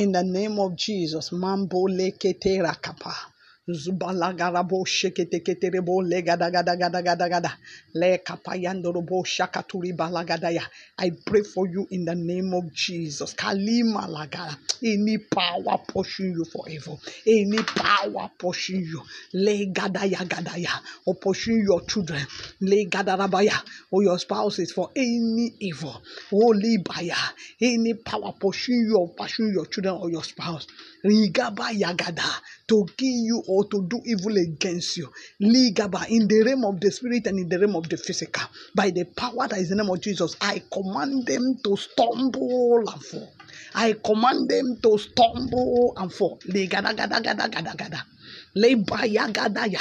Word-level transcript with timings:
In 0.00 0.12
the 0.12 0.24
name 0.24 0.58
of 0.60 0.76
Jesus, 0.76 1.32
Mambo 1.32 1.88
lekete 1.88 2.60
rakapa. 2.62 3.27
I 3.68 3.74
pray 11.26 11.42
for 11.42 11.68
you 11.68 11.86
in 11.90 12.04
the 12.06 12.14
name 12.14 12.54
of 12.54 12.72
Jesus. 12.72 13.34
Kalima 13.34 14.08
lagada. 14.08 14.56
Any 14.82 15.18
power 15.18 15.78
pushing 15.88 16.32
you 16.32 16.44
for 16.46 16.68
evil. 16.68 17.00
Any 17.26 17.58
power 17.58 18.30
pushing 18.38 18.80
you. 18.82 19.02
Le 19.34 19.66
gadaya. 19.72 20.80
Or 21.06 21.14
pushing 21.16 21.62
your 21.68 21.82
children. 21.82 22.26
Le 22.60 22.86
gadarabaya. 22.86 23.62
Or 23.90 24.02
your 24.02 24.18
spouses 24.18 24.72
for 24.72 24.90
any 24.96 25.52
evil. 25.60 26.02
Holy 26.30 26.78
baya. 26.78 27.16
Any 27.60 27.94
power 27.94 28.32
pushing 28.40 28.86
you 28.88 28.96
or 28.98 29.08
pushing 29.14 29.52
your 29.54 29.66
children 29.66 29.96
or 30.00 30.10
your 30.10 30.24
spouse. 30.24 30.66
Rigaba 31.04 31.70
yagada. 31.72 32.40
To 32.68 32.86
kill 32.96 33.08
you 33.08 33.42
to 33.64 33.86
do 33.88 34.00
evil 34.04 34.36
against 34.36 34.96
you. 34.98 35.08
Ligaba 35.42 36.08
in 36.10 36.28
the 36.28 36.42
realm 36.44 36.64
of 36.66 36.80
the 36.80 36.90
spirit 36.90 37.26
and 37.26 37.38
in 37.40 37.48
the 37.48 37.58
realm 37.58 37.76
of 37.76 37.88
the 37.88 37.96
physical. 37.96 38.44
By 38.74 38.90
the 38.90 39.04
power 39.04 39.48
that 39.48 39.58
is 39.58 39.70
in 39.70 39.78
the 39.78 39.84
name 39.84 39.92
of 39.92 40.00
Jesus, 40.00 40.36
I 40.40 40.62
command 40.72 41.26
them 41.26 41.58
to 41.64 41.76
stumble 41.76 42.78
and 42.88 43.04
fall. 43.04 43.32
I 43.74 43.94
command 44.04 44.48
them 44.48 44.78
to 44.82 44.98
stumble 44.98 45.94
and 45.96 46.12
fall. 46.12 46.38
Ligada 46.46 46.94
gada 46.96 47.20
gada 47.20 47.48
gada 47.48 47.74
gada. 47.76 48.04
Lebaya 48.56 49.32
gadaya. 49.32 49.80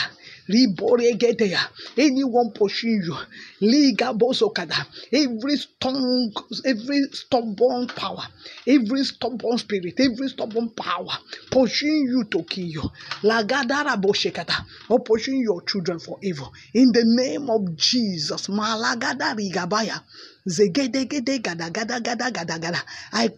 Liboregedeya. 0.49 1.59
Anyone 1.97 2.51
pushing 2.51 3.01
you, 3.03 3.15
Liga 3.61 4.13
Bosokada, 4.13 4.87
every 5.11 5.57
strong, 5.57 6.31
every 6.65 7.01
stubborn 7.11 7.87
power, 7.87 8.23
every 8.65 9.03
stubborn 9.03 9.57
spirit, 9.57 9.99
every 9.99 10.29
stubborn 10.29 10.69
power 10.69 11.17
pushing 11.51 12.07
you 12.07 12.23
to 12.25 12.43
kill 12.43 12.65
you, 12.65 12.81
Lagadara 13.23 13.99
Boshekata, 14.01 14.59
or 14.89 14.97
oh, 14.97 14.99
pushing 14.99 15.41
your 15.41 15.61
children 15.63 15.99
for 15.99 16.17
evil. 16.21 16.53
In 16.73 16.91
the 16.91 17.03
name 17.03 17.49
of 17.49 17.75
Jesus, 17.75 18.47
Malagada 18.47 19.35
Rigabaya. 19.35 20.01
I 20.49 20.53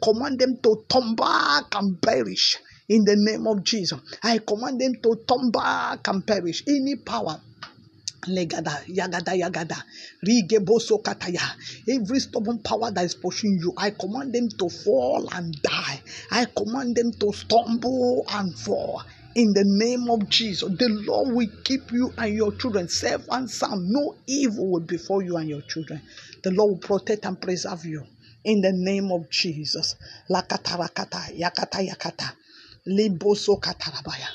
command 0.02 0.40
them 0.40 0.58
to 0.62 0.84
turn 0.88 1.16
back 1.16 1.64
and 1.74 2.00
perish 2.02 2.58
in 2.88 3.04
the 3.04 3.16
name 3.18 3.48
of 3.48 3.64
Jesus. 3.64 4.00
I 4.22 4.38
command 4.38 4.80
them 4.80 4.94
to 5.02 5.16
turn 5.28 5.50
back 5.50 6.08
and 6.08 6.26
perish. 6.26 6.64
Any 6.68 6.98
power 6.98 7.42
Legada, 8.28 8.84
yagada, 8.88 9.34
yagada, 9.34 9.82
rigeboso 10.22 11.02
kataya. 11.02 11.56
Every 11.88 12.20
stubborn 12.20 12.60
power 12.60 12.92
that 12.92 13.06
is 13.06 13.16
pushing 13.16 13.58
you, 13.62 13.74
I 13.78 13.92
command 13.92 14.34
them 14.34 14.50
to 14.60 14.70
fall 14.70 15.30
and 15.32 15.54
die. 15.64 16.02
I 16.30 16.46
command 16.46 16.98
them 16.98 17.14
to 17.14 17.32
stumble 17.32 18.26
and 18.30 18.54
fall. 18.60 19.02
In 19.35 19.53
the 19.53 19.63
name 19.66 20.09
of 20.11 20.30
Jesus, 20.30 20.69
the 20.77 20.89
Lord 21.08 21.35
will 21.35 21.47
keep 21.63 21.91
you 21.91 22.13
and 22.17 22.35
your 22.35 22.53
children 22.58 22.89
safe 22.89 23.22
and 23.31 23.49
sound. 23.49 23.89
No 23.89 24.16
evil 24.27 24.72
will 24.72 24.81
befall 24.81 25.22
you 25.23 25.38
and 25.38 25.49
your 25.49 25.61
children. 25.63 26.02
The 26.44 26.52
Lord 26.52 26.72
will 26.72 26.80
protect 26.99 27.25
and 27.25 27.41
preserve 27.41 27.85
you. 27.85 28.05
In 28.45 28.61
the 28.61 28.73
name 28.73 29.11
of 29.11 29.30
Jesus. 29.31 29.95
Lakatarakata, 30.30 31.39
yakata, 31.39 31.88
yakata. 31.89 32.33
Liboso 32.88 33.59
katarabaya. 33.61 34.27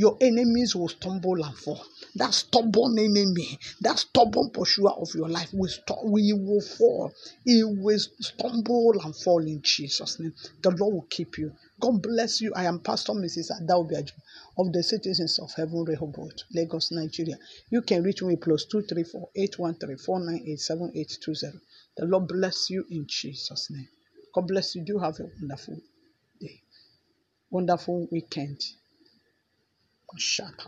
Your 0.00 0.16
enemies 0.22 0.74
will 0.74 0.88
stumble 0.88 1.44
and 1.44 1.54
fall. 1.58 1.84
That 2.14 2.32
stubborn 2.32 2.98
enemy, 2.98 3.58
that 3.82 3.98
stubborn 3.98 4.48
pursuer 4.50 4.92
of 4.92 5.14
your 5.14 5.28
life 5.28 5.50
will, 5.52 5.68
st- 5.68 6.06
we 6.06 6.32
will 6.32 6.62
fall. 6.62 7.12
He 7.44 7.62
will 7.64 7.98
stumble 7.98 8.94
and 9.04 9.14
fall 9.14 9.40
in 9.46 9.60
Jesus' 9.62 10.18
name. 10.18 10.32
The 10.62 10.70
Lord 10.70 10.94
will 10.94 11.06
keep 11.10 11.36
you. 11.36 11.52
God 11.80 12.00
bless 12.02 12.40
you. 12.40 12.50
I 12.56 12.64
am 12.64 12.80
Pastor 12.80 13.12
Mrs. 13.12 13.50
Adaobiaju 13.60 14.12
of 14.58 14.72
the 14.72 14.82
Citizens 14.82 15.38
of 15.38 15.50
Heaven 15.54 15.84
Rehoboth, 15.86 16.44
Lagos, 16.54 16.92
Nigeria. 16.92 17.36
You 17.70 17.82
can 17.82 18.02
reach 18.02 18.22
me 18.22 18.36
plus 18.36 18.64
234 18.72 19.28
813 19.36 19.98
498 19.98 20.60
The 21.98 22.06
Lord 22.06 22.26
bless 22.28 22.70
you 22.70 22.86
in 22.90 23.04
Jesus' 23.06 23.68
name. 23.70 23.88
God 24.34 24.48
bless 24.48 24.74
you. 24.74 24.82
Do 24.86 24.98
have 25.00 25.20
a 25.20 25.24
wonderful 25.42 25.76
day, 26.40 26.62
wonderful 27.50 28.08
weekend. 28.10 28.60
Up. 30.14 30.54